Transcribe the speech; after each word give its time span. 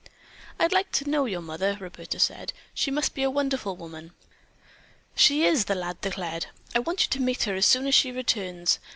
"I'd 0.59 0.71
like 0.73 0.91
to 0.93 1.07
know 1.07 1.25
your 1.25 1.43
mother," 1.43 1.77
Roberta 1.79 2.17
said. 2.19 2.53
"She 2.73 2.89
must 2.89 3.13
be 3.13 3.21
a 3.21 3.29
wonderful 3.29 3.75
woman." 3.75 4.13
"She 5.15 5.45
is!" 5.45 5.65
the 5.65 5.75
lad 5.75 6.01
declared. 6.01 6.47
"I 6.73 6.79
want 6.79 7.03
you 7.03 7.09
to 7.11 7.21
meet 7.21 7.43
her 7.43 7.53
as 7.53 7.67
soon 7.67 7.85
as 7.85 7.93
she 7.93 8.11
returns. 8.11 8.79